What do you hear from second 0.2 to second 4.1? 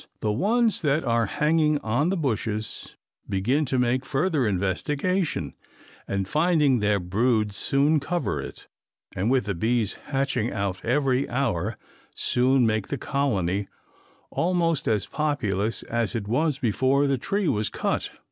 The ones that are hanging on the bushes begin to make